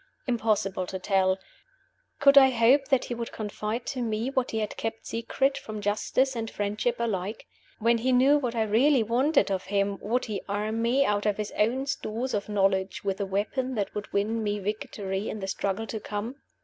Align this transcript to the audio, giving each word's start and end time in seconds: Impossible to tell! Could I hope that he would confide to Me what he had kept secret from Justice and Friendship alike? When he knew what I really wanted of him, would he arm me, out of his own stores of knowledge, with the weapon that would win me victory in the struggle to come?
Impossible 0.25 0.87
to 0.87 0.97
tell! 0.97 1.37
Could 2.19 2.35
I 2.35 2.49
hope 2.49 2.85
that 2.87 3.05
he 3.05 3.13
would 3.13 3.31
confide 3.31 3.85
to 3.85 4.01
Me 4.01 4.31
what 4.31 4.49
he 4.49 4.57
had 4.57 4.75
kept 4.75 5.05
secret 5.05 5.59
from 5.59 5.79
Justice 5.79 6.35
and 6.35 6.49
Friendship 6.49 6.95
alike? 6.97 7.45
When 7.77 7.99
he 7.99 8.11
knew 8.11 8.39
what 8.39 8.55
I 8.55 8.63
really 8.63 9.03
wanted 9.03 9.51
of 9.51 9.65
him, 9.65 9.99
would 10.01 10.25
he 10.25 10.41
arm 10.49 10.81
me, 10.81 11.05
out 11.05 11.27
of 11.27 11.37
his 11.37 11.51
own 11.55 11.85
stores 11.85 12.33
of 12.33 12.49
knowledge, 12.49 13.03
with 13.03 13.17
the 13.17 13.27
weapon 13.27 13.75
that 13.75 13.93
would 13.93 14.11
win 14.11 14.41
me 14.41 14.57
victory 14.57 15.29
in 15.29 15.39
the 15.39 15.45
struggle 15.45 15.85
to 15.85 15.99
come? 15.99 16.37